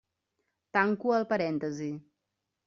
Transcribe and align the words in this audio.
Tanco 0.77 1.13
el 1.19 1.27
parèntesi. 1.35 1.91